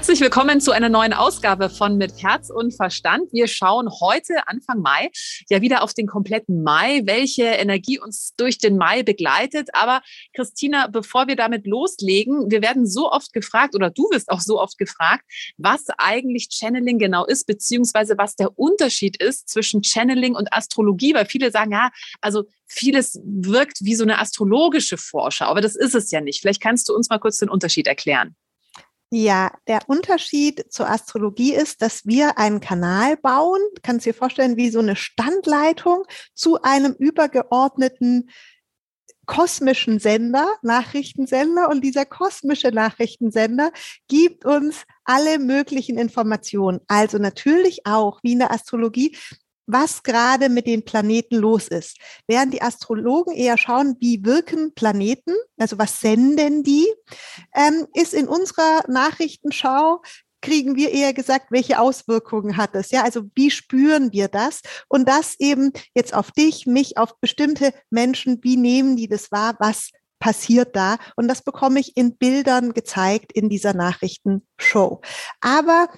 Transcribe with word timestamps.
Herzlich 0.00 0.22
willkommen 0.22 0.62
zu 0.62 0.72
einer 0.72 0.88
neuen 0.88 1.12
Ausgabe 1.12 1.68
von 1.68 1.98
Mit 1.98 2.22
Herz 2.22 2.48
und 2.48 2.74
Verstand. 2.74 3.30
Wir 3.34 3.46
schauen 3.46 3.90
heute, 4.00 4.48
Anfang 4.48 4.80
Mai, 4.80 5.10
ja 5.50 5.60
wieder 5.60 5.82
auf 5.82 5.92
den 5.92 6.06
kompletten 6.06 6.62
Mai, 6.62 7.02
welche 7.04 7.44
Energie 7.44 8.00
uns 8.00 8.32
durch 8.38 8.56
den 8.56 8.78
Mai 8.78 9.02
begleitet. 9.02 9.68
Aber 9.74 10.00
Christina, 10.34 10.86
bevor 10.86 11.28
wir 11.28 11.36
damit 11.36 11.66
loslegen, 11.66 12.50
wir 12.50 12.62
werden 12.62 12.86
so 12.86 13.12
oft 13.12 13.34
gefragt 13.34 13.74
oder 13.74 13.90
du 13.90 14.04
wirst 14.10 14.30
auch 14.30 14.40
so 14.40 14.58
oft 14.58 14.78
gefragt, 14.78 15.26
was 15.58 15.84
eigentlich 15.98 16.48
Channeling 16.50 16.98
genau 16.98 17.26
ist, 17.26 17.46
beziehungsweise 17.46 18.16
was 18.16 18.36
der 18.36 18.58
Unterschied 18.58 19.22
ist 19.22 19.50
zwischen 19.50 19.84
Channeling 19.84 20.34
und 20.34 20.50
Astrologie, 20.50 21.12
weil 21.12 21.26
viele 21.26 21.50
sagen, 21.50 21.72
ja, 21.72 21.90
also 22.22 22.44
vieles 22.66 23.20
wirkt 23.22 23.84
wie 23.84 23.94
so 23.94 24.04
eine 24.04 24.18
astrologische 24.18 24.96
Vorschau, 24.96 25.44
aber 25.44 25.60
das 25.60 25.76
ist 25.76 25.94
es 25.94 26.10
ja 26.10 26.22
nicht. 26.22 26.40
Vielleicht 26.40 26.62
kannst 26.62 26.88
du 26.88 26.94
uns 26.94 27.10
mal 27.10 27.18
kurz 27.18 27.36
den 27.36 27.50
Unterschied 27.50 27.86
erklären. 27.86 28.34
Ja, 29.12 29.50
der 29.66 29.80
Unterschied 29.88 30.66
zur 30.72 30.88
Astrologie 30.88 31.52
ist, 31.52 31.82
dass 31.82 32.06
wir 32.06 32.38
einen 32.38 32.60
Kanal 32.60 33.16
bauen, 33.16 33.60
kannst 33.82 34.06
du 34.06 34.10
dir 34.10 34.14
vorstellen, 34.14 34.56
wie 34.56 34.70
so 34.70 34.78
eine 34.78 34.94
Standleitung 34.94 36.04
zu 36.32 36.62
einem 36.62 36.94
übergeordneten 36.96 38.30
kosmischen 39.26 39.98
Sender, 39.98 40.48
Nachrichtensender. 40.62 41.68
Und 41.68 41.82
dieser 41.82 42.04
kosmische 42.04 42.68
Nachrichtensender 42.68 43.72
gibt 44.08 44.44
uns 44.44 44.84
alle 45.04 45.38
möglichen 45.38 45.98
Informationen. 45.98 46.80
Also 46.88 47.18
natürlich 47.18 47.86
auch, 47.86 48.20
wie 48.22 48.32
in 48.32 48.40
der 48.40 48.52
Astrologie, 48.52 49.16
was 49.72 50.02
gerade 50.02 50.48
mit 50.48 50.66
den 50.66 50.84
Planeten 50.84 51.36
los 51.36 51.68
ist. 51.68 51.98
Während 52.26 52.54
die 52.54 52.62
Astrologen 52.62 53.34
eher 53.34 53.58
schauen, 53.58 53.96
wie 54.00 54.24
wirken 54.24 54.74
Planeten, 54.74 55.34
also 55.58 55.78
was 55.78 56.00
senden 56.00 56.62
die, 56.62 56.86
ähm, 57.54 57.86
ist 57.94 58.14
in 58.14 58.28
unserer 58.28 58.82
Nachrichtenschau 58.88 60.02
kriegen 60.42 60.76
wir 60.76 60.90
eher 60.90 61.12
gesagt, 61.12 61.46
welche 61.50 61.78
Auswirkungen 61.78 62.56
hat 62.56 62.74
es? 62.74 62.90
Ja, 62.90 63.02
also 63.02 63.24
wie 63.34 63.50
spüren 63.50 64.12
wir 64.12 64.28
das? 64.28 64.62
Und 64.88 65.08
das 65.08 65.36
eben 65.38 65.72
jetzt 65.94 66.14
auf 66.14 66.30
dich, 66.32 66.66
mich, 66.66 66.96
auf 66.96 67.18
bestimmte 67.20 67.74
Menschen, 67.90 68.38
wie 68.42 68.56
nehmen 68.56 68.96
die 68.96 69.08
das 69.08 69.30
wahr? 69.30 69.56
Was 69.58 69.90
passiert 70.18 70.76
da? 70.76 70.98
Und 71.16 71.28
das 71.28 71.42
bekomme 71.42 71.80
ich 71.80 71.96
in 71.96 72.16
Bildern 72.16 72.72
gezeigt 72.72 73.32
in 73.32 73.48
dieser 73.48 73.74
Nachrichtenshow. 73.74 75.00
Aber 75.40 75.88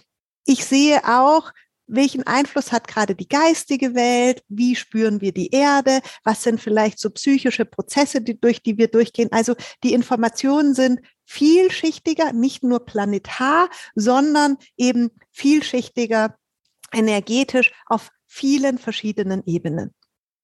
ich 0.45 0.65
sehe 0.65 1.03
auch, 1.05 1.53
welchen 1.87 2.27
Einfluss 2.27 2.73
hat 2.73 2.89
gerade 2.89 3.15
die 3.15 3.29
geistige 3.29 3.95
Welt? 3.95 4.43
Wie 4.49 4.77
spüren 4.77 5.21
wir 5.21 5.33
die 5.33 5.51
Erde? 5.51 6.01
Was 6.25 6.43
sind 6.43 6.61
vielleicht 6.61 6.99
so 6.99 7.11
psychische 7.11 7.65
Prozesse, 7.65 8.21
die, 8.21 8.41
durch 8.41 8.63
die 8.63 8.79
wir 8.79 8.89
durchgehen? 8.89 9.31
Also 9.33 9.55
die 9.83 9.93
Informationen 9.93 10.75
sind 10.75 11.01
vielschichtiger, 11.25 12.33
nicht 12.33 12.63
nur 12.63 12.85
planetar, 12.85 13.69
sondern 13.95 14.57
eben 14.77 15.11
vielschichtiger 15.31 16.37
energetisch 16.93 17.73
auf 17.87 18.11
vielen 18.27 18.79
verschiedenen 18.79 19.43
Ebenen. 19.47 19.95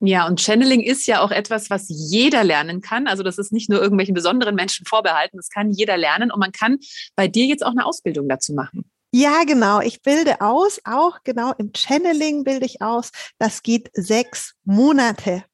Ja, 0.01 0.27
und 0.29 0.41
Channeling 0.41 0.81
ist 0.81 1.07
ja 1.07 1.21
auch 1.21 1.33
etwas, 1.33 1.71
was 1.71 1.87
jeder 1.89 2.45
lernen 2.45 2.81
kann. 2.81 3.09
Also 3.09 3.25
das 3.25 3.37
ist 3.37 3.53
nicht 3.53 3.69
nur 3.69 3.81
irgendwelchen 3.81 4.15
besonderen 4.15 4.55
Menschen 4.55 4.87
vorbehalten, 4.87 5.37
das 5.37 5.49
kann 5.49 5.71
jeder 5.73 5.97
lernen 5.97 6.31
und 6.31 6.39
man 6.39 6.53
kann 6.53 6.79
bei 7.17 7.27
dir 7.27 7.47
jetzt 7.47 7.65
auch 7.65 7.73
eine 7.73 7.85
Ausbildung 7.85 8.29
dazu 8.29 8.53
machen. 8.55 8.91
Ja, 9.11 9.45
genau. 9.45 9.81
Ich 9.81 10.03
bilde 10.03 10.41
aus, 10.41 10.81
auch 10.85 11.23
genau 11.25 11.53
im 11.57 11.73
Channeling 11.75 12.45
bilde 12.45 12.67
ich 12.67 12.83
aus. 12.83 13.11
Das 13.39 13.63
geht 13.63 13.91
sechs 13.95 14.55
Monate. 14.65 15.45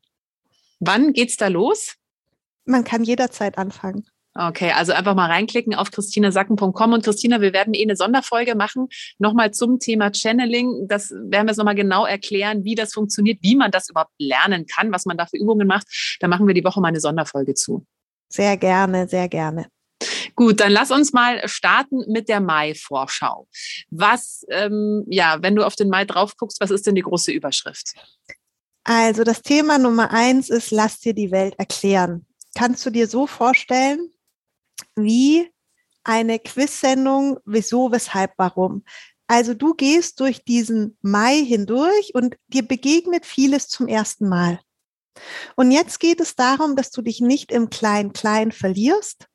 Wann 0.81 1.13
geht's 1.13 1.37
da 1.37 1.49
los? 1.49 1.95
Man 2.65 2.85
kann 2.85 3.05
jederzeit 3.05 3.59
anfangen. 3.59 4.05
Okay, 4.37 4.73
also 4.73 4.93
einfach 4.93 5.15
mal 5.15 5.31
reinklicken 5.31 5.77
auf 5.77 5.93
christinasacken.com 5.93 6.93
und 6.93 7.05
Christina, 7.05 7.41
wir 7.41 7.53
werden 7.53 7.73
eh 7.73 7.85
eine 7.85 7.95
Sonderfolge 7.95 8.57
machen, 8.57 8.89
nochmal 9.19 9.53
zum 9.53 9.79
Thema 9.79 10.11
Channeling. 10.13 10.89
Das 10.89 11.11
werden 11.11 11.47
wir 11.47 11.53
es 11.53 11.57
nochmal 11.57 11.77
genau 11.77 12.05
erklären, 12.05 12.65
wie 12.65 12.75
das 12.75 12.93
funktioniert, 12.93 13.39
wie 13.43 13.55
man 13.55 13.71
das 13.71 13.89
überhaupt 13.89 14.15
lernen 14.19 14.67
kann, 14.67 14.91
was 14.91 15.07
man 15.07 15.17
da 15.17 15.27
für 15.27 15.37
Übungen 15.37 15.69
macht. 15.69 15.87
Da 16.19 16.27
machen 16.27 16.49
wir 16.49 16.55
die 16.55 16.65
Woche 16.65 16.81
mal 16.81 16.89
eine 16.89 16.99
Sonderfolge 16.99 17.55
zu. 17.55 17.87
Sehr 18.29 18.57
gerne, 18.57 19.07
sehr 19.07 19.29
gerne. 19.29 19.69
Gut, 20.37 20.61
dann 20.61 20.73
lass 20.73 20.91
uns 20.91 21.13
mal 21.13 21.47
starten 21.49 22.05
mit 22.11 22.29
der 22.29 22.41
Mai-Vorschau. 22.41 23.49
Was, 23.91 24.45
ähm, 24.49 25.05
ja, 25.09 25.39
wenn 25.43 25.55
du 25.55 25.65
auf 25.65 25.77
den 25.77 25.89
Mai 25.89 26.05
drauf 26.05 26.37
guckst, 26.37 26.61
was 26.61 26.71
ist 26.71 26.87
denn 26.87 26.95
die 26.95 27.03
große 27.03 27.31
Überschrift? 27.31 27.95
Also 28.83 29.25
das 29.25 29.43
Thema 29.43 29.79
Nummer 29.79 30.11
eins 30.11 30.51
ist, 30.51 30.71
lass 30.71 31.01
dir 31.01 31.15
die 31.15 31.31
Welt 31.31 31.55
erklären. 31.59 32.27
Kannst 32.57 32.85
du 32.85 32.91
dir 32.91 33.07
so 33.07 33.27
vorstellen, 33.27 34.11
wie 34.97 35.51
eine 36.05 36.39
Quiz-Sendung, 36.39 37.39
wieso, 37.45 37.91
weshalb, 37.91 38.33
warum? 38.37 38.85
Also 39.27 39.55
du 39.55 39.75
gehst 39.75 40.21
durch 40.21 40.45
diesen 40.45 40.99
Mai 41.01 41.43
hindurch 41.45 42.13
und 42.15 42.37
dir 42.49 42.63
begegnet 42.63 43.25
vieles 43.25 43.69
zum 43.69 43.89
ersten 43.89 44.29
Mal. 44.29 44.61
Und 45.57 45.71
jetzt 45.71 46.01
geht 46.01 46.21
es 46.21 46.35
darum, 46.35 46.77
dass 46.77 46.91
du 46.91 47.01
dich 47.01 47.21
nicht 47.21 47.53
im 47.53 47.71
Klein-Klein 47.71 48.53
verlierst, 48.53 49.29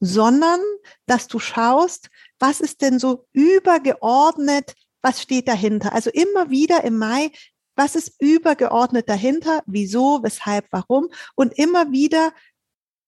sondern 0.00 0.60
dass 1.06 1.26
du 1.26 1.38
schaust, 1.38 2.08
was 2.38 2.60
ist 2.60 2.82
denn 2.82 2.98
so 2.98 3.26
übergeordnet, 3.32 4.74
was 5.02 5.22
steht 5.22 5.48
dahinter? 5.48 5.92
Also 5.92 6.10
immer 6.10 6.50
wieder 6.50 6.84
im 6.84 6.98
Mai, 6.98 7.30
was 7.76 7.94
ist 7.94 8.14
übergeordnet 8.20 9.08
dahinter? 9.08 9.62
Wieso, 9.66 10.22
weshalb, 10.22 10.66
warum? 10.70 11.08
Und 11.34 11.58
immer 11.58 11.92
wieder 11.92 12.32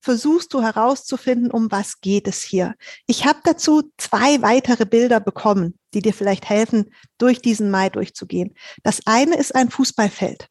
versuchst 0.00 0.54
du 0.54 0.62
herauszufinden, 0.62 1.50
um 1.50 1.71
was 1.72 2.00
geht 2.00 2.28
es 2.28 2.43
hier. 2.43 2.75
Ich 3.06 3.26
habe 3.26 3.41
dazu 3.43 3.91
zwei 3.97 4.41
weitere 4.43 4.87
Bilder 4.87 5.20
bekommen, 5.20 5.78
die 5.93 6.03
dir 6.03 6.15
vielleicht 6.15 6.49
helfen, 6.49 6.93
durch 7.19 7.43
diesen 7.43 7.70
Mai 7.70 7.91
durchzugehen. 7.91 8.55
Das 8.82 9.00
eine 9.06 9.37
ist 9.37 9.55
ein 9.55 9.70
Fußballfeld. 9.70 10.49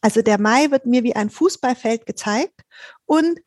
Also 0.00 0.22
der 0.22 0.40
Mai 0.40 0.70
wird 0.70 0.86
mir 0.86 1.02
wie 1.02 1.14
ein 1.14 1.28
Fußballfeld 1.28 2.06
gezeigt 2.06 2.62
und 3.04 3.38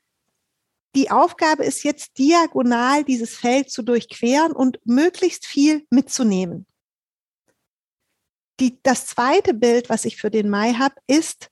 die 0.95 1.09
Aufgabe 1.09 1.63
ist 1.63 1.83
jetzt 1.83 2.17
diagonal 2.17 3.03
dieses 3.03 3.35
Feld 3.35 3.71
zu 3.71 3.81
durchqueren 3.81 4.51
und 4.51 4.79
möglichst 4.85 5.45
viel 5.45 5.85
mitzunehmen. 5.89 6.65
Die, 8.59 8.79
das 8.83 9.07
zweite 9.07 9.53
Bild, 9.53 9.89
was 9.89 10.05
ich 10.05 10.17
für 10.17 10.29
den 10.29 10.49
Mai 10.49 10.73
habe, 10.73 10.95
ist 11.07 11.49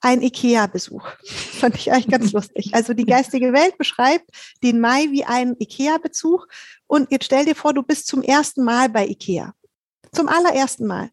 ein 0.00 0.22
IKEA-Besuch. 0.22 1.08
Fand 1.24 1.74
ich 1.76 1.90
eigentlich 1.90 2.08
ganz 2.08 2.32
lustig. 2.32 2.70
Also 2.74 2.94
die 2.94 3.06
geistige 3.06 3.52
Welt 3.52 3.76
beschreibt 3.78 4.30
den 4.62 4.78
Mai 4.78 5.08
wie 5.10 5.24
einen 5.24 5.56
IKEA-Besuch. 5.58 6.46
Und 6.86 7.10
jetzt 7.10 7.24
stell 7.24 7.44
dir 7.44 7.56
vor, 7.56 7.74
du 7.74 7.82
bist 7.82 8.06
zum 8.06 8.22
ersten 8.22 8.62
Mal 8.62 8.88
bei 8.88 9.06
IKEA. 9.06 9.54
Zum 10.12 10.28
allerersten 10.28 10.86
Mal. 10.86 11.10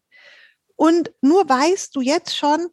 Und 0.76 1.12
nur 1.20 1.48
weißt 1.48 1.96
du 1.96 2.00
jetzt 2.00 2.36
schon, 2.36 2.68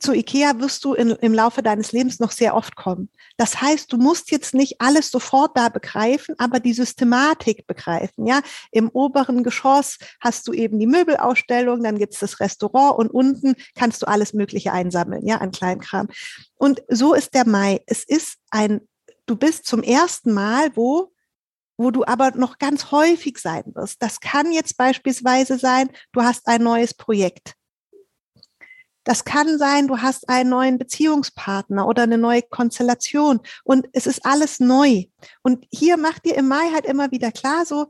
zu 0.00 0.14
IKEA 0.14 0.58
wirst 0.58 0.84
du 0.84 0.94
in, 0.94 1.10
im 1.10 1.34
Laufe 1.34 1.62
deines 1.62 1.92
Lebens 1.92 2.18
noch 2.20 2.30
sehr 2.30 2.56
oft 2.56 2.74
kommen. 2.74 3.10
Das 3.36 3.60
heißt, 3.60 3.92
du 3.92 3.98
musst 3.98 4.30
jetzt 4.30 4.54
nicht 4.54 4.80
alles 4.80 5.10
sofort 5.10 5.56
da 5.56 5.68
begreifen, 5.68 6.34
aber 6.38 6.58
die 6.58 6.72
Systematik 6.72 7.66
begreifen. 7.66 8.26
Ja, 8.26 8.40
im 8.72 8.88
oberen 8.88 9.44
Geschoss 9.44 9.98
hast 10.20 10.48
du 10.48 10.52
eben 10.52 10.78
die 10.78 10.86
Möbelausstellung, 10.86 11.82
dann 11.82 11.98
gibt's 11.98 12.18
das 12.18 12.40
Restaurant 12.40 12.98
und 12.98 13.10
unten 13.10 13.54
kannst 13.74 14.02
du 14.02 14.08
alles 14.08 14.32
Mögliche 14.32 14.72
einsammeln, 14.72 15.26
ja, 15.26 15.36
an 15.36 15.50
Kleinkram. 15.50 16.08
Und 16.56 16.82
so 16.88 17.14
ist 17.14 17.34
der 17.34 17.46
Mai. 17.46 17.80
Es 17.86 18.02
ist 18.04 18.38
ein, 18.50 18.80
du 19.26 19.36
bist 19.36 19.66
zum 19.66 19.82
ersten 19.82 20.32
Mal, 20.32 20.74
wo 20.74 21.12
wo 21.76 21.90
du 21.90 22.04
aber 22.04 22.32
noch 22.32 22.58
ganz 22.58 22.90
häufig 22.90 23.38
sein 23.38 23.62
wirst. 23.74 24.02
Das 24.02 24.20
kann 24.20 24.52
jetzt 24.52 24.76
beispielsweise 24.76 25.56
sein, 25.56 25.88
du 26.12 26.20
hast 26.20 26.46
ein 26.46 26.62
neues 26.62 26.92
Projekt 26.92 27.54
das 29.10 29.24
kann 29.24 29.58
sein, 29.58 29.88
du 29.88 29.98
hast 29.98 30.28
einen 30.28 30.50
neuen 30.50 30.78
Beziehungspartner 30.78 31.88
oder 31.88 32.04
eine 32.04 32.16
neue 32.16 32.42
Konstellation 32.42 33.40
und 33.64 33.88
es 33.92 34.06
ist 34.06 34.24
alles 34.24 34.60
neu. 34.60 35.06
Und 35.42 35.66
hier 35.72 35.96
macht 35.96 36.26
dir 36.26 36.36
im 36.36 36.46
Mai 36.46 36.70
halt 36.72 36.86
immer 36.86 37.10
wieder 37.10 37.32
klar, 37.32 37.66
so 37.66 37.88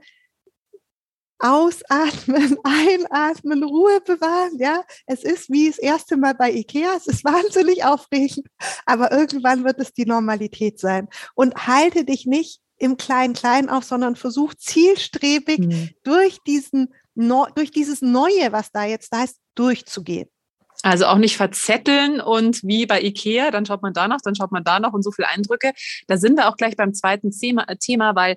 ausatmen, 1.38 2.56
einatmen, 2.64 3.62
Ruhe 3.64 4.00
bewahren, 4.00 4.56
ja. 4.56 4.82
Es 5.04 5.22
ist 5.22 5.50
wie 5.50 5.68
das 5.68 5.76
erste 5.76 6.16
Mal 6.16 6.34
bei 6.34 6.52
Ikea, 6.52 6.94
es 6.96 7.06
ist 7.06 7.22
wahnsinnig 7.26 7.84
aufregend, 7.84 8.46
aber 8.86 9.12
irgendwann 9.12 9.62
wird 9.62 9.78
es 9.78 9.92
die 9.92 10.06
Normalität 10.06 10.80
sein. 10.80 11.06
Und 11.34 11.66
halte 11.66 12.06
dich 12.06 12.24
nicht 12.24 12.62
im 12.78 12.96
Klein-Klein 12.96 13.68
auf, 13.68 13.84
sondern 13.84 14.16
versuch 14.16 14.54
zielstrebig 14.54 15.58
mhm. 15.58 15.90
durch 16.02 16.38
diesen, 16.46 16.94
durch 17.14 17.72
dieses 17.72 18.00
Neue, 18.00 18.52
was 18.52 18.72
da 18.72 18.86
jetzt 18.86 19.12
da 19.12 19.24
ist, 19.24 19.36
durchzugehen. 19.54 20.30
Also 20.82 21.06
auch 21.06 21.18
nicht 21.18 21.36
verzetteln 21.36 22.20
und 22.20 22.62
wie 22.62 22.86
bei 22.86 23.02
Ikea, 23.02 23.50
dann 23.50 23.66
schaut 23.66 23.82
man 23.82 23.92
da 23.92 24.08
noch, 24.08 24.18
dann 24.22 24.34
schaut 24.34 24.50
man 24.50 24.64
da 24.64 24.80
noch 24.80 24.94
und 24.94 25.02
so 25.02 25.12
viele 25.12 25.28
Eindrücke. 25.28 25.72
Da 26.06 26.16
sind 26.16 26.36
wir 26.36 26.48
auch 26.48 26.56
gleich 26.56 26.76
beim 26.76 26.94
zweiten 26.94 27.30
Thema, 27.30 27.66
Thema 27.78 28.14
weil 28.14 28.36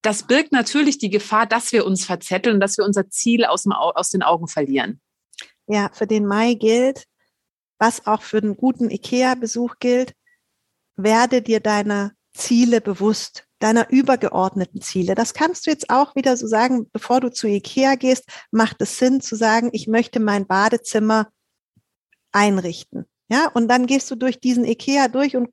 das 0.00 0.22
birgt 0.22 0.52
natürlich 0.52 0.98
die 0.98 1.10
Gefahr, 1.10 1.46
dass 1.46 1.72
wir 1.72 1.84
uns 1.84 2.04
verzetteln, 2.04 2.60
dass 2.60 2.78
wir 2.78 2.84
unser 2.84 3.10
Ziel 3.10 3.44
aus, 3.44 3.64
dem, 3.64 3.72
aus 3.72 4.10
den 4.10 4.22
Augen 4.22 4.48
verlieren. 4.48 5.00
Ja, 5.66 5.90
für 5.92 6.06
den 6.06 6.26
Mai 6.26 6.54
gilt, 6.54 7.04
was 7.78 8.06
auch 8.06 8.22
für 8.22 8.38
einen 8.38 8.56
guten 8.56 8.90
IKEA-Besuch 8.90 9.74
gilt, 9.80 10.14
werde 10.96 11.42
dir 11.42 11.60
deiner 11.60 12.12
Ziele 12.32 12.80
bewusst, 12.80 13.44
deiner 13.58 13.90
übergeordneten 13.90 14.80
Ziele. 14.80 15.14
Das 15.14 15.34
kannst 15.34 15.66
du 15.66 15.70
jetzt 15.70 15.90
auch 15.90 16.14
wieder 16.14 16.36
so 16.36 16.46
sagen, 16.46 16.88
bevor 16.92 17.20
du 17.20 17.30
zu 17.30 17.48
IKEA 17.48 17.96
gehst, 17.96 18.24
macht 18.50 18.80
es 18.80 18.98
Sinn 18.98 19.20
zu 19.20 19.34
sagen, 19.34 19.70
ich 19.72 19.88
möchte 19.88 20.20
mein 20.20 20.46
Badezimmer 20.46 21.28
einrichten. 22.36 23.06
Ja, 23.28 23.48
und 23.54 23.68
dann 23.68 23.86
gehst 23.86 24.10
du 24.10 24.14
durch 24.14 24.38
diesen 24.38 24.64
IKEA 24.64 25.08
durch 25.08 25.34
und 25.36 25.48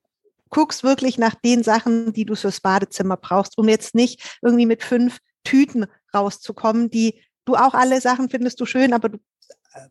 guckst 0.50 0.84
wirklich 0.84 1.18
nach 1.18 1.34
den 1.34 1.64
Sachen, 1.64 2.14
die 2.14 2.26
du 2.26 2.36
fürs 2.36 2.62
Badezimmer 2.62 3.18
brauchst, 3.18 3.58
um 3.58 3.68
jetzt 3.68 3.96
nicht 3.96 4.38
irgendwie 4.44 4.68
mit 4.68 4.84
fünf 4.84 5.18
Tüten 5.44 5.88
rauszukommen, 6.14 6.92
die 6.92 7.22
du 7.46 7.56
auch 7.56 7.74
alle 7.74 8.00
Sachen 8.00 8.30
findest 8.30 8.60
du 8.62 8.66
schön, 8.66 8.94
aber 8.94 9.10
du 9.10 9.18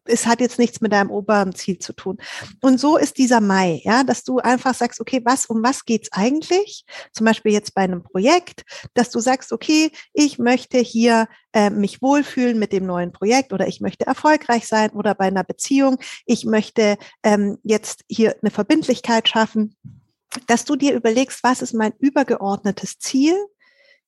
es 0.04 0.26
hat 0.26 0.40
jetzt 0.40 0.58
nichts 0.58 0.80
mit 0.80 0.92
deinem 0.92 1.10
oberen 1.10 1.54
Ziel 1.54 1.78
zu 1.78 1.92
tun. 1.92 2.18
Und 2.60 2.78
so 2.78 2.96
ist 2.96 3.18
dieser 3.18 3.40
Mai, 3.40 3.80
ja, 3.84 4.04
dass 4.04 4.24
du 4.24 4.38
einfach 4.38 4.74
sagst, 4.74 5.00
okay, 5.00 5.20
was, 5.24 5.46
um 5.46 5.62
was 5.62 5.84
geht's 5.84 6.12
eigentlich? 6.12 6.84
Zum 7.12 7.26
Beispiel 7.26 7.52
jetzt 7.52 7.74
bei 7.74 7.82
einem 7.82 8.02
Projekt, 8.02 8.64
dass 8.94 9.10
du 9.10 9.20
sagst, 9.20 9.52
okay, 9.52 9.90
ich 10.12 10.38
möchte 10.38 10.78
hier 10.78 11.28
äh, 11.52 11.70
mich 11.70 12.02
wohlfühlen 12.02 12.58
mit 12.58 12.72
dem 12.72 12.86
neuen 12.86 13.12
Projekt 13.12 13.52
oder 13.52 13.66
ich 13.66 13.80
möchte 13.80 14.06
erfolgreich 14.06 14.66
sein 14.66 14.90
oder 14.90 15.14
bei 15.14 15.26
einer 15.26 15.44
Beziehung, 15.44 15.98
ich 16.26 16.44
möchte 16.44 16.96
ähm, 17.22 17.58
jetzt 17.62 18.04
hier 18.08 18.36
eine 18.42 18.50
Verbindlichkeit 18.50 19.28
schaffen, 19.28 19.76
dass 20.46 20.64
du 20.64 20.76
dir 20.76 20.94
überlegst, 20.94 21.42
was 21.42 21.62
ist 21.62 21.74
mein 21.74 21.92
übergeordnetes 21.98 22.98
Ziel 22.98 23.36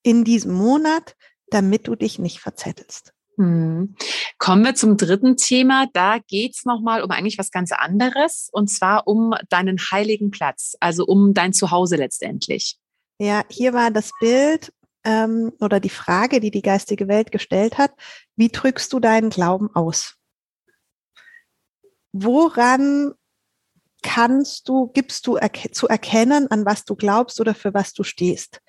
in 0.01 0.23
diesem 0.23 0.53
Monat, 0.53 1.15
damit 1.47 1.87
du 1.87 1.95
dich 1.95 2.19
nicht 2.19 2.39
verzettelst. 2.39 3.14
Hm. 3.37 3.95
Kommen 4.37 4.63
wir 4.63 4.75
zum 4.75 4.97
dritten 4.97 5.37
Thema. 5.37 5.87
Da 5.93 6.19
geht's 6.19 6.59
es 6.59 6.65
nochmal 6.65 7.03
um 7.03 7.11
eigentlich 7.11 7.37
was 7.37 7.51
ganz 7.51 7.71
anderes, 7.71 8.49
und 8.51 8.69
zwar 8.69 9.07
um 9.07 9.33
deinen 9.49 9.77
heiligen 9.77 10.31
Platz, 10.31 10.75
also 10.79 11.05
um 11.05 11.33
dein 11.33 11.53
Zuhause 11.53 11.95
letztendlich. 11.95 12.77
Ja, 13.19 13.43
hier 13.49 13.73
war 13.73 13.91
das 13.91 14.11
Bild 14.19 14.71
ähm, 15.03 15.51
oder 15.59 15.79
die 15.79 15.89
Frage, 15.89 16.39
die 16.39 16.51
die 16.51 16.61
geistige 16.61 17.07
Welt 17.07 17.31
gestellt 17.31 17.77
hat, 17.77 17.91
wie 18.35 18.49
drückst 18.49 18.91
du 18.91 18.99
deinen 18.99 19.29
Glauben 19.29 19.69
aus? 19.73 20.15
Woran 22.11 23.13
kannst 24.01 24.69
du, 24.69 24.87
gibst 24.87 25.27
du 25.27 25.35
erke 25.35 25.71
zu 25.71 25.87
erkennen, 25.87 26.49
an 26.51 26.65
was 26.65 26.85
du 26.85 26.95
glaubst 26.95 27.39
oder 27.41 27.55
für 27.55 27.73
was 27.73 27.93
du 27.93 28.03
stehst? 28.03 28.61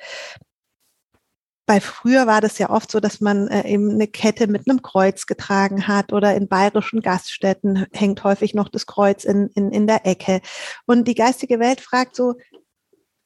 Bei 1.67 1.81
früher 1.81 2.29
war 2.29 2.41
das 2.41 2.59
ja 2.59 2.71
oft 2.71 2.91
so, 2.91 3.01
dass 3.01 3.21
man 3.21 3.49
äh, 3.49 3.69
eben 3.69 3.91
eine 3.91 4.07
Kette 4.07 4.47
mit 4.47 4.69
einem 4.69 4.83
Kreuz 4.83 5.27
getragen 5.27 5.89
hat 5.89 6.13
oder 6.13 6.35
in 6.37 6.47
bayerischen 6.47 7.03
Gaststätten 7.03 7.87
hängt 7.93 8.23
häufig 8.23 8.55
noch 8.55 8.69
das 8.69 8.87
Kreuz 8.87 9.25
in, 9.25 9.49
in, 9.55 9.73
in 9.73 9.89
der 9.89 10.07
Ecke. 10.07 10.41
Und 10.87 11.09
die 11.09 11.17
geistige 11.17 11.59
Welt 11.59 11.81
fragt 11.81 12.15
so, 12.15 12.35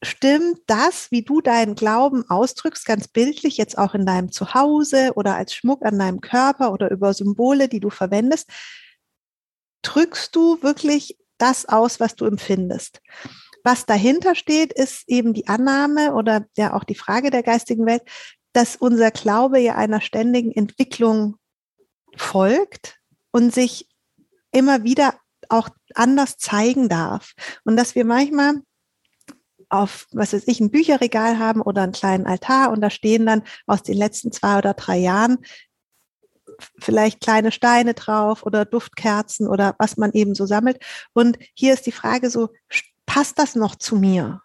stimmt 0.02 0.60
das, 0.66 1.10
wie 1.10 1.22
du 1.22 1.42
deinen 1.42 1.74
Glauben 1.74 2.24
ausdrückst, 2.30 2.86
ganz 2.86 3.08
bildlich, 3.08 3.58
jetzt 3.58 3.76
auch 3.76 3.94
in 3.94 4.06
deinem 4.06 4.32
Zuhause 4.32 5.12
oder 5.14 5.36
als 5.36 5.54
Schmuck 5.54 5.84
an 5.84 5.98
deinem 5.98 6.22
Körper 6.22 6.72
oder 6.72 6.90
über 6.90 7.12
Symbole, 7.12 7.68
die 7.68 7.80
du 7.80 7.90
verwendest, 7.90 8.50
drückst 9.82 10.34
du 10.34 10.62
wirklich 10.62 11.18
das 11.36 11.66
aus, 11.66 12.00
was 12.00 12.16
du 12.16 12.24
empfindest? 12.24 13.02
Was 13.64 13.86
dahinter 13.86 14.34
steht, 14.34 14.72
ist 14.72 15.04
eben 15.08 15.34
die 15.34 15.48
Annahme 15.48 16.14
oder 16.14 16.46
ja 16.56 16.74
auch 16.74 16.84
die 16.84 16.94
Frage 16.94 17.30
der 17.30 17.42
geistigen 17.42 17.86
Welt, 17.86 18.02
dass 18.52 18.76
unser 18.76 19.10
Glaube 19.10 19.58
ja 19.58 19.76
einer 19.76 20.00
ständigen 20.00 20.52
Entwicklung 20.52 21.36
folgt 22.16 22.98
und 23.30 23.54
sich 23.54 23.88
immer 24.50 24.82
wieder 24.82 25.14
auch 25.48 25.68
anders 25.94 26.36
zeigen 26.36 26.88
darf. 26.88 27.32
Und 27.64 27.76
dass 27.76 27.94
wir 27.94 28.04
manchmal 28.04 28.62
auf, 29.68 30.06
was 30.10 30.32
weiß 30.32 30.48
ich, 30.48 30.60
ein 30.60 30.70
Bücherregal 30.70 31.38
haben 31.38 31.60
oder 31.60 31.82
einen 31.82 31.92
kleinen 31.92 32.26
Altar 32.26 32.72
und 32.72 32.80
da 32.80 32.90
stehen 32.90 33.26
dann 33.26 33.42
aus 33.66 33.82
den 33.82 33.96
letzten 33.96 34.32
zwei 34.32 34.58
oder 34.58 34.74
drei 34.74 34.98
Jahren 34.98 35.38
vielleicht 36.78 37.20
kleine 37.20 37.52
Steine 37.52 37.94
drauf 37.94 38.42
oder 38.44 38.64
Duftkerzen 38.64 39.48
oder 39.48 39.76
was 39.78 39.96
man 39.96 40.12
eben 40.12 40.34
so 40.34 40.44
sammelt. 40.44 40.82
Und 41.12 41.38
hier 41.54 41.72
ist 41.72 41.86
die 41.86 41.92
Frage 41.92 42.30
so, 42.30 42.50
passt 43.10 43.40
das 43.40 43.56
noch 43.56 43.74
zu 43.74 43.96
mir? 43.96 44.40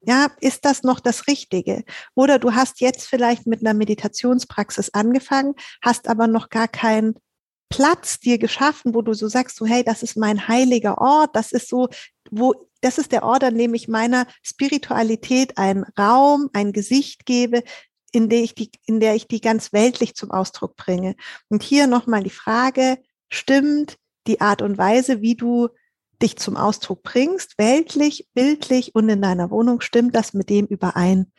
Ja, 0.00 0.26
ist 0.40 0.64
das 0.64 0.82
noch 0.82 0.98
das 0.98 1.28
Richtige? 1.28 1.84
Oder 2.16 2.40
du 2.40 2.52
hast 2.52 2.80
jetzt 2.80 3.06
vielleicht 3.06 3.46
mit 3.46 3.60
einer 3.60 3.74
Meditationspraxis 3.74 4.90
angefangen, 4.90 5.54
hast 5.82 6.08
aber 6.08 6.26
noch 6.26 6.48
gar 6.48 6.66
keinen 6.66 7.14
Platz 7.68 8.18
dir 8.18 8.38
geschaffen, 8.38 8.92
wo 8.92 9.02
du 9.02 9.14
so 9.14 9.28
sagst, 9.28 9.56
so, 9.56 9.66
hey, 9.66 9.84
das 9.84 10.02
ist 10.02 10.16
mein 10.16 10.48
heiliger 10.48 10.98
Ort, 10.98 11.36
das 11.36 11.52
ist 11.52 11.68
so, 11.68 11.88
wo, 12.28 12.54
das 12.80 12.98
ist 12.98 13.12
der 13.12 13.22
Ort, 13.22 13.44
an 13.44 13.56
dem 13.56 13.72
ich 13.74 13.86
meiner 13.86 14.26
Spiritualität 14.42 15.56
einen 15.56 15.84
Raum, 15.96 16.50
ein 16.52 16.72
Gesicht 16.72 17.24
gebe, 17.24 17.62
in 18.10 18.28
der 18.28 18.42
ich 18.42 18.56
die, 18.56 18.72
in 18.86 18.98
der 18.98 19.14
ich 19.14 19.28
die 19.28 19.40
ganz 19.40 19.72
weltlich 19.72 20.16
zum 20.16 20.32
Ausdruck 20.32 20.74
bringe. 20.74 21.14
Und 21.50 21.62
hier 21.62 21.86
nochmal 21.86 22.24
die 22.24 22.30
Frage, 22.30 22.98
stimmt 23.30 23.96
die 24.26 24.40
Art 24.40 24.60
und 24.60 24.76
Weise, 24.76 25.20
wie 25.20 25.36
du 25.36 25.68
dich 26.22 26.36
zum 26.36 26.56
Ausdruck 26.56 27.02
bringst, 27.02 27.58
weltlich, 27.58 28.26
bildlich 28.34 28.94
und 28.94 29.08
in 29.08 29.22
deiner 29.22 29.50
Wohnung, 29.50 29.80
stimmt 29.80 30.14
das 30.14 30.34
mit 30.34 30.50
dem 30.50 30.66
überein, 30.66 31.32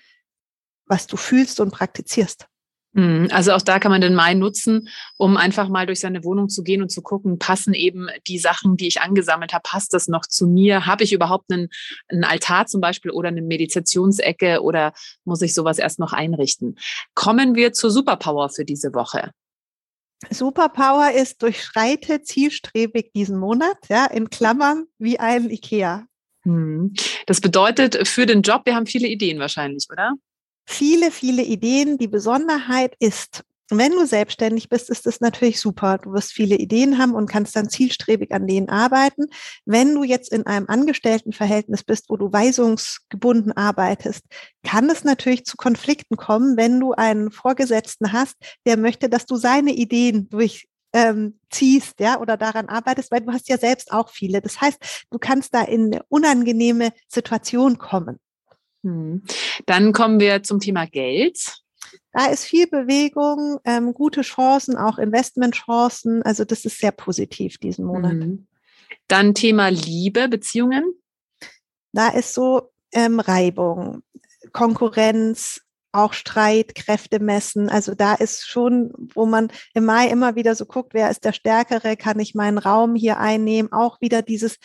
was 0.86 1.08
du 1.08 1.18
fühlst 1.18 1.60
und 1.60 1.72
praktizierst. 1.72 2.48
Mhm. 2.94 3.28
Also 3.32 3.52
auch 3.54 3.62
da 3.62 3.80
kann 3.80 3.92
man 3.92 4.02
den 4.02 4.16
Mai 4.16 4.34
nutzen, 4.34 4.90
um 5.18 5.38
einfach 5.38 5.70
mal 5.70 5.86
durch 5.86 6.00
seine 6.00 6.24
Wohnung 6.24 6.50
zu 6.50 6.64
gehen 6.64 6.82
und 6.82 6.90
zu 6.90 7.02
gucken, 7.02 7.38
passen 7.38 7.74
eben 7.74 8.08
die 8.28 8.40
Sachen, 8.40 8.78
die 8.78 8.88
ich 8.88 9.02
angesammelt 9.02 9.54
habe, 9.54 9.62
passt 9.64 9.94
das 9.94 10.08
noch 10.08 10.22
zu 10.22 10.48
mir? 10.48 10.88
Habe 10.88 11.04
ich 11.04 11.14
überhaupt 11.14 11.52
einen, 11.52 11.70
einen 12.08 12.24
Altar 12.24 12.66
zum 12.66 12.82
Beispiel 12.82 13.12
oder 13.12 13.30
eine 13.30 13.44
Meditationsecke 13.44 14.62
oder 14.64 14.94
muss 15.24 15.42
ich 15.42 15.54
sowas 15.54 15.78
erst 15.78 16.00
noch 16.00 16.14
einrichten? 16.14 16.78
Kommen 17.14 17.54
wir 17.56 17.74
zur 17.74 17.92
Superpower 17.92 18.50
für 18.50 18.66
diese 18.66 18.94
Woche. 18.94 19.32
Superpower 20.30 21.12
ist, 21.12 21.42
durchschreite 21.42 22.22
zielstrebig 22.22 23.12
diesen 23.14 23.38
Monat, 23.38 23.78
ja, 23.90 24.06
in 24.06 24.30
Klammern 24.30 24.86
wie 24.98 25.20
ein 25.20 25.50
IKEA. 25.50 26.06
Hm. 26.44 26.94
Das 27.26 27.42
bedeutet 27.42 28.08
für 28.08 28.26
den 28.26 28.42
Job, 28.42 28.64
wir 28.66 28.76
haben 28.76 28.86
viele 28.86 29.08
Ideen 29.08 29.40
wahrscheinlich, 29.40 29.88
oder? 29.92 30.14
Viele, 30.66 31.12
viele 31.12 31.42
Ideen. 31.42 31.98
Die 31.98 32.08
Besonderheit 32.08 32.96
ist, 33.00 33.44
wenn 33.70 33.92
du 33.92 34.06
selbstständig 34.06 34.70
bist, 34.70 34.90
ist 34.90 35.06
es 35.06 35.22
natürlich 35.22 35.60
super. 35.60 35.98
Du 35.98 36.14
wirst 36.14 36.32
viele 36.32 36.56
Ideen 36.56 36.98
haben 36.98 37.14
und 37.14 37.30
kannst 37.30 37.56
dann 37.56 37.70
zielstrebig 37.70 38.32
an 38.32 38.48
denen 38.48 38.70
arbeiten. 38.70 39.28
Wenn 39.66 39.94
du 39.94 40.04
jetzt 40.04 40.32
in 40.32 40.46
einem 40.46 40.68
Angestelltenverhältnis 40.68 41.84
bist, 41.84 42.10
wo 42.10 42.18
du 42.18 42.32
weisungsgebunden 42.32 43.52
arbeitest, 43.56 44.24
kann 44.64 44.90
es 44.90 45.04
natürlich 45.04 45.46
zu 45.46 45.58
Konflikten 45.58 46.18
kommen, 46.18 46.58
wenn 46.58 46.80
du 46.80 46.94
einen 46.94 47.32
Vorgesetzten 47.32 48.12
hast, 48.12 48.36
der 48.66 48.78
möchte, 48.78 49.10
dass 49.10 49.26
du 49.26 49.36
seine 49.36 49.72
Ideen 49.72 50.30
durch 50.30 50.68
ähm, 50.94 51.40
ziehst, 51.52 52.00
ja, 52.00 52.20
oder 52.20 52.38
daran 52.38 52.68
arbeitest, 52.68 53.12
weil 53.12 53.22
du 53.22 53.32
hast 53.32 53.48
ja 53.48 53.58
selbst 53.58 53.92
auch 53.92 54.10
viele. 54.10 54.42
Das 54.42 54.60
heißt, 54.60 55.06
du 55.12 55.20
kannst 55.20 55.54
da 55.54 55.62
in 55.62 55.94
eine 55.94 56.04
unangenehme 56.10 56.92
Situation 57.08 57.78
kommen. 57.78 58.20
Hm. 58.84 59.24
Dann 59.66 59.94
kommen 59.94 60.20
wir 60.20 60.44
zum 60.44 60.60
Thema 60.60 60.88
Geld. 60.88 61.62
Da 62.12 62.26
ist 62.26 62.46
viel 62.46 62.68
Bewegung, 62.68 63.60
ähm, 63.66 63.94
gute 63.94 64.22
Chancen, 64.22 64.78
auch 64.78 64.98
Investmentchancen. 64.98 66.24
Also 66.24 66.44
das 66.44 66.66
ist 66.66 66.80
sehr 66.80 66.92
positiv 66.92 67.58
diesen 67.60 67.86
Monat. 67.86 68.14
Mhm. 68.14 68.48
Dann 69.08 69.36
Thema 69.36 69.70
Liebe, 69.70 70.28
Beziehungen. 70.28 70.96
Da 71.92 72.10
ist 72.10 72.34
so 72.34 72.72
ähm, 72.92 73.20
Reibung, 73.20 74.02
Konkurrenz, 74.52 75.62
auch 75.92 76.14
Streit, 76.14 76.76
Kräfte 76.76 77.20
messen. 77.20 77.70
Also 77.70 77.96
da 77.96 78.14
ist 78.14 78.48
schon, 78.48 78.92
wo 79.14 79.26
man 79.26 79.52
im 79.74 79.86
Mai 79.86 80.08
immer 80.08 80.36
wieder 80.36 80.56
so 80.56 80.66
guckt, 80.66 80.94
wer 80.94 81.10
ist 81.10 81.26
der 81.26 81.34
Stärkere, 81.34 81.98
kann 81.98 82.20
ich 82.20 82.36
meinen 82.36 82.58
Raum 82.58 82.96
hier 82.96 83.18
einnehmen, 83.18 83.72
auch 83.72 84.00
wieder 84.02 84.22
dieses 84.22 84.58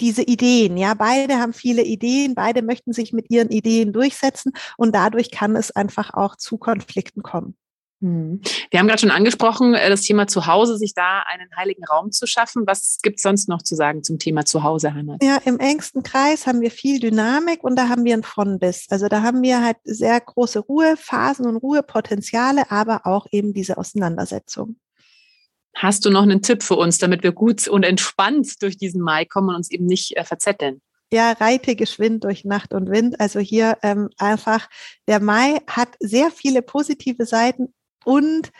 diese 0.00 0.22
Ideen, 0.22 0.76
ja, 0.76 0.94
beide 0.94 1.38
haben 1.38 1.52
viele 1.52 1.82
Ideen, 1.82 2.34
beide 2.34 2.62
möchten 2.62 2.92
sich 2.92 3.12
mit 3.12 3.30
ihren 3.30 3.48
Ideen 3.48 3.92
durchsetzen 3.92 4.52
und 4.76 4.94
dadurch 4.94 5.30
kann 5.30 5.56
es 5.56 5.70
einfach 5.70 6.12
auch 6.14 6.36
zu 6.36 6.58
Konflikten 6.58 7.22
kommen. 7.22 7.56
Hm. 8.02 8.40
Wir 8.70 8.80
haben 8.80 8.86
gerade 8.86 9.00
schon 9.00 9.10
angesprochen, 9.10 9.74
äh, 9.74 9.90
das 9.90 10.00
Thema 10.00 10.26
Zuhause, 10.26 10.78
sich 10.78 10.94
da 10.94 11.22
einen 11.26 11.48
heiligen 11.54 11.84
Raum 11.84 12.12
zu 12.12 12.26
schaffen. 12.26 12.66
Was 12.66 12.98
gibt 13.02 13.18
es 13.18 13.22
sonst 13.22 13.48
noch 13.48 13.62
zu 13.62 13.74
sagen 13.74 14.02
zum 14.02 14.18
Thema 14.18 14.46
Zuhause, 14.46 14.94
Heimat? 14.94 15.22
Ja, 15.22 15.36
im 15.44 15.58
engsten 15.58 16.02
Kreis 16.02 16.46
haben 16.46 16.62
wir 16.62 16.70
viel 16.70 16.98
Dynamik 16.98 17.62
und 17.62 17.76
da 17.76 17.88
haben 17.88 18.04
wir 18.04 18.14
einen 18.14 18.22
Fondbiss. 18.22 18.86
Also 18.88 19.08
da 19.08 19.22
haben 19.22 19.42
wir 19.42 19.62
halt 19.62 19.76
sehr 19.84 20.18
große 20.18 20.60
Ruhephasen 20.60 21.46
und 21.46 21.56
Ruhepotenziale, 21.58 22.70
aber 22.70 23.02
auch 23.04 23.26
eben 23.32 23.52
diese 23.52 23.76
Auseinandersetzung. 23.76 24.76
Hast 25.74 26.04
du 26.04 26.10
noch 26.10 26.22
einen 26.22 26.42
Tipp 26.42 26.62
für 26.62 26.76
uns, 26.76 26.98
damit 26.98 27.22
wir 27.22 27.32
gut 27.32 27.68
und 27.68 27.84
entspannt 27.84 28.62
durch 28.62 28.76
diesen 28.76 29.00
Mai 29.00 29.24
kommen 29.24 29.50
und 29.50 29.56
uns 29.56 29.70
eben 29.70 29.86
nicht 29.86 30.16
äh, 30.16 30.24
verzetteln? 30.24 30.80
Ja, 31.12 31.32
reite 31.32 31.74
geschwind 31.74 32.24
durch 32.24 32.44
Nacht 32.44 32.72
und 32.72 32.88
Wind. 32.90 33.18
Also 33.18 33.40
hier 33.40 33.78
ähm, 33.82 34.10
einfach, 34.16 34.68
der 35.08 35.20
Mai 35.20 35.60
hat 35.66 35.88
sehr 35.98 36.30
viele 36.30 36.62
positive 36.62 37.26
Seiten 37.26 37.74
und 38.04 38.50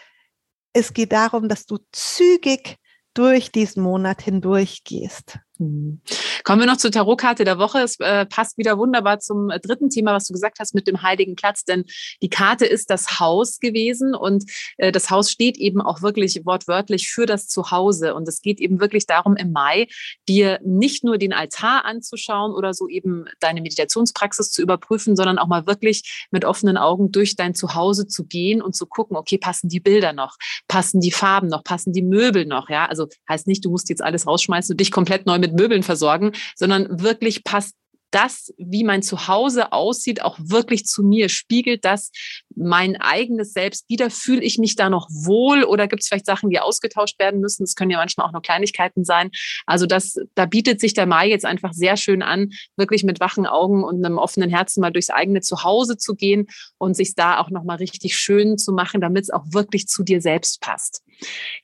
es 0.72 0.92
geht 0.92 1.12
darum, 1.12 1.48
dass 1.48 1.66
du 1.66 1.78
zügig 1.92 2.76
durch 3.14 3.50
diesen 3.52 3.82
Monat 3.82 4.22
hindurch 4.22 4.84
gehst. 4.84 5.38
Mhm. 5.58 6.00
Kommen 6.44 6.60
wir 6.60 6.66
noch 6.66 6.78
zur 6.78 6.90
Tarotkarte 6.90 7.44
der 7.44 7.58
Woche. 7.58 7.80
Es 7.80 7.98
äh, 8.00 8.24
passt 8.24 8.56
wieder 8.56 8.78
wunderbar 8.78 9.20
zum 9.20 9.50
äh, 9.50 9.60
dritten 9.60 9.90
Thema, 9.90 10.14
was 10.14 10.26
du 10.26 10.32
gesagt 10.32 10.58
hast 10.58 10.74
mit 10.74 10.86
dem 10.86 11.02
heiligen 11.02 11.36
Platz, 11.36 11.64
denn 11.64 11.84
die 12.22 12.30
Karte 12.30 12.66
ist 12.66 12.90
das 12.90 13.20
Haus 13.20 13.58
gewesen 13.58 14.14
und 14.14 14.44
äh, 14.78 14.90
das 14.90 15.10
Haus 15.10 15.30
steht 15.30 15.58
eben 15.58 15.80
auch 15.80 16.02
wirklich 16.02 16.40
wortwörtlich 16.44 17.10
für 17.10 17.26
das 17.26 17.46
Zuhause. 17.46 18.14
Und 18.14 18.26
es 18.26 18.40
geht 18.40 18.60
eben 18.60 18.80
wirklich 18.80 19.06
darum, 19.06 19.36
im 19.36 19.52
Mai 19.52 19.88
dir 20.28 20.60
nicht 20.64 21.04
nur 21.04 21.18
den 21.18 21.32
Altar 21.34 21.84
anzuschauen 21.84 22.52
oder 22.52 22.72
so 22.72 22.88
eben 22.88 23.26
deine 23.40 23.60
Meditationspraxis 23.60 24.50
zu 24.50 24.62
überprüfen, 24.62 25.16
sondern 25.16 25.38
auch 25.38 25.48
mal 25.48 25.66
wirklich 25.66 26.26
mit 26.30 26.44
offenen 26.46 26.78
Augen 26.78 27.12
durch 27.12 27.36
dein 27.36 27.54
Zuhause 27.54 28.06
zu 28.06 28.24
gehen 28.24 28.62
und 28.62 28.74
zu 28.74 28.86
gucken, 28.86 29.16
okay, 29.16 29.36
passen 29.36 29.68
die 29.68 29.80
Bilder 29.80 30.12
noch, 30.12 30.36
passen 30.68 31.00
die 31.00 31.12
Farben 31.12 31.48
noch, 31.48 31.64
passen 31.64 31.92
die 31.92 32.02
Möbel 32.02 32.46
noch, 32.46 32.70
ja? 32.70 32.86
Also 32.86 33.08
heißt 33.28 33.46
nicht, 33.46 33.64
du 33.64 33.70
musst 33.70 33.90
jetzt 33.90 34.02
alles 34.02 34.26
rausschmeißen 34.26 34.72
und 34.72 34.80
dich 34.80 34.90
komplett 34.90 35.26
neu 35.26 35.38
mit 35.38 35.50
mit 35.50 35.60
Möbeln 35.60 35.82
versorgen, 35.82 36.29
sondern 36.54 37.00
wirklich 37.00 37.44
passt 37.44 37.74
das, 38.10 38.52
wie 38.58 38.84
mein 38.84 39.02
Zuhause 39.02 39.72
aussieht, 39.72 40.22
auch 40.22 40.36
wirklich 40.40 40.86
zu 40.86 41.02
mir? 41.02 41.28
Spiegelt 41.28 41.84
das 41.84 42.10
mein 42.54 42.96
eigenes 43.00 43.52
Selbst 43.52 43.88
wieder? 43.88 44.10
Fühle 44.10 44.42
ich 44.42 44.58
mich 44.58 44.76
da 44.76 44.90
noch 44.90 45.08
wohl 45.10 45.64
oder 45.64 45.86
gibt 45.86 46.02
es 46.02 46.08
vielleicht 46.08 46.26
Sachen, 46.26 46.50
die 46.50 46.58
ausgetauscht 46.58 47.18
werden 47.18 47.40
müssen? 47.40 47.62
Das 47.64 47.74
können 47.74 47.90
ja 47.90 47.98
manchmal 47.98 48.26
auch 48.26 48.32
nur 48.32 48.42
Kleinigkeiten 48.42 49.04
sein. 49.04 49.30
Also 49.66 49.86
das, 49.86 50.16
da 50.34 50.46
bietet 50.46 50.80
sich 50.80 50.94
der 50.94 51.06
Mai 51.06 51.28
jetzt 51.28 51.44
einfach 51.44 51.72
sehr 51.72 51.96
schön 51.96 52.22
an, 52.22 52.50
wirklich 52.76 53.04
mit 53.04 53.20
wachen 53.20 53.46
Augen 53.46 53.84
und 53.84 54.04
einem 54.04 54.18
offenen 54.18 54.50
Herzen 54.50 54.80
mal 54.80 54.90
durchs 54.90 55.10
eigene 55.10 55.40
Zuhause 55.40 55.96
zu 55.96 56.14
gehen 56.14 56.48
und 56.78 56.94
sich 56.94 57.14
da 57.14 57.38
auch 57.38 57.50
nochmal 57.50 57.76
richtig 57.76 58.16
schön 58.16 58.58
zu 58.58 58.72
machen, 58.72 59.00
damit 59.00 59.24
es 59.24 59.30
auch 59.30 59.44
wirklich 59.50 59.86
zu 59.86 60.02
dir 60.02 60.20
selbst 60.20 60.60
passt. 60.60 61.02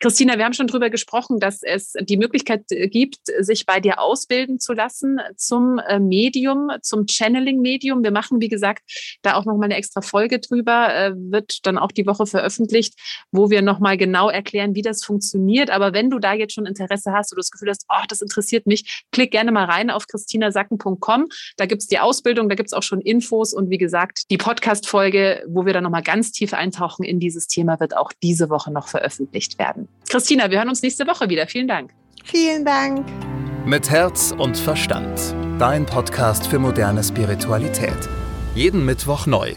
Christina, 0.01 0.37
wir 0.37 0.45
haben 0.45 0.53
schon 0.53 0.67
darüber 0.67 0.91
gesprochen, 0.91 1.41
dass 1.41 1.63
es 1.63 1.95
die 2.01 2.17
Möglichkeit 2.17 2.65
äh, 2.71 2.89
gibt, 2.89 3.19
sich 3.41 3.67
bei 3.67 3.81
dir 3.81 4.01
ausbilden 4.01 4.61
zu 4.61 4.73
lassen 4.73 5.19
zum 5.37 5.79
äh, 5.79 5.99
Medium, 5.99 6.71
zum 6.83 7.07
Channeling-Medium. 7.07 8.03
Wir 8.03 8.11
machen, 8.11 8.41
wie 8.41 8.49
gesagt, 8.49 8.83
da 9.23 9.35
auch 9.35 9.45
nochmal 9.45 9.67
eine 9.67 9.77
extra 9.77 10.03
Folge 10.03 10.39
drüber, 10.39 10.95
äh, 10.95 11.13
wird 11.15 11.67
dann 11.67 11.79
auch 11.79 11.93
die 11.93 12.07
Woche 12.07 12.27
veröffentlicht, 12.27 12.95
wo 13.31 13.51
wir 13.51 13.63
nochmal 13.63 13.97
genau 13.97 14.29
erklären, 14.29 14.75
wie 14.75 14.83
das 14.83 15.05
funktioniert. 15.05 15.71
Aber 15.71 15.93
wenn 15.93 16.11
du 16.11 16.19
da 16.19 16.35
jetzt 16.35 16.55
schon 16.55 16.67
Interesse 16.67 17.13
hast 17.13 17.33
oder 17.33 17.41
das 17.41 17.51
Gefühl 17.51 17.71
hast, 17.71 17.87
oh, 17.89 18.05
das 18.09 18.21
interessiert 18.21 18.67
mich, 18.67 19.05
klick 19.13 19.31
gerne 19.31 19.53
mal 19.53 19.65
rein 19.65 19.91
auf 19.91 20.07
christinasacken.com. 20.07 21.27
Da 21.57 21.67
gibt 21.67 21.83
es 21.83 21.89
die 21.89 21.99
Ausbildung, 21.99 22.49
da 22.49 22.55
gibt 22.55 22.69
es 22.69 22.73
auch 22.73 22.83
schon 22.83 23.01
Infos 23.01 23.55
und 23.55 23.71
wie 23.71 23.79
gesagt, 23.79 24.25
die 24.31 24.37
Podcast-Folge, 24.37 25.45
wo 25.49 25.65
wir 25.65 25.73
dann 25.73 25.85
nochmal 25.85 26.03
ganz 26.03 26.33
tief 26.33 26.53
eintauchen 26.53 27.05
in 27.05 27.21
dieses 27.21 27.47
Thema, 27.47 27.81
wird 27.81 27.97
auch 27.97 28.13
diese 28.23 28.51
Woche 28.51 28.73
noch 28.73 28.89
veröffentlicht 28.89 29.46
veröffentlicht 29.47 29.59
werden. 29.59 29.89
Christina, 30.09 30.51
wir 30.51 30.59
hören 30.59 30.69
uns 30.69 30.83
nächste 30.83 31.07
Woche 31.07 31.29
wieder. 31.29 31.47
Vielen 31.47 31.69
Dank. 31.69 31.91
Vielen 32.25 32.65
Dank. 32.65 33.07
Mit 33.65 33.91
Herz 33.91 34.35
und 34.37 34.57
Verstand. 34.57 35.35
Dein 35.59 35.87
Podcast 35.87 36.47
für 36.47 36.59
moderne 36.59 37.03
Spiritualität. 37.03 38.09
Jeden 38.55 38.85
Mittwoch 38.85 39.27
neu. 39.27 39.55